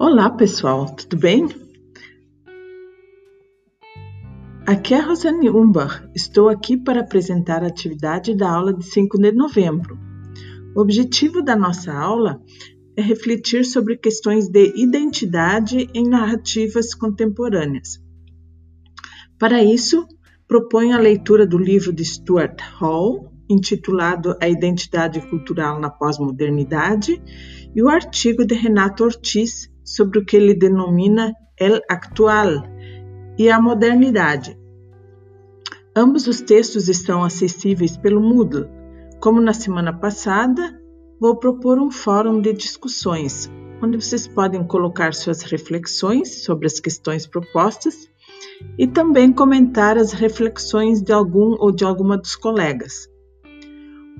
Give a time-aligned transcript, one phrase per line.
[0.00, 1.48] Olá pessoal, tudo bem?
[4.64, 6.08] Aqui é a Rosane Umbach.
[6.14, 9.98] Estou aqui para apresentar a atividade da aula de 5 de novembro.
[10.76, 12.40] O objetivo da nossa aula
[12.96, 18.00] é refletir sobre questões de identidade em narrativas contemporâneas.
[19.36, 20.06] Para isso,
[20.46, 27.20] proponho a leitura do livro de Stuart Hall, intitulado A Identidade Cultural na Pós-Modernidade,
[27.74, 32.62] e o artigo de Renato Ortiz sobre o que ele denomina El Actual
[33.38, 34.58] e a Modernidade.
[35.96, 38.68] Ambos os textos estão acessíveis pelo Moodle.
[39.20, 40.80] Como na semana passada,
[41.20, 43.50] vou propor um fórum de discussões,
[43.82, 48.08] onde vocês podem colocar suas reflexões sobre as questões propostas
[48.78, 53.08] e também comentar as reflexões de algum ou de alguma dos colegas.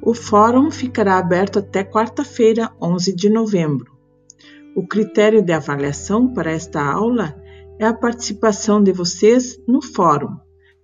[0.03, 3.98] O fórum ficará aberto até quarta-feira, 11 de novembro.
[4.79, 7.35] O critério de avaliação para esta aula
[7.81, 10.37] é a participação de vocês no fórum.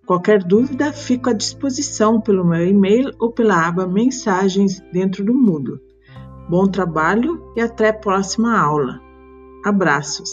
[0.05, 5.78] Qualquer dúvida, fico à disposição pelo meu e-mail ou pela aba Mensagens dentro do Moodle.
[6.50, 9.00] Bom trabalho e até a próxima aula.
[9.65, 10.28] Abraços!